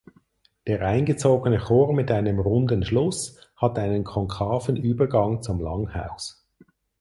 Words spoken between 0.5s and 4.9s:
Der eingezogene Chor mit einem runden Schluss hat einen konkaven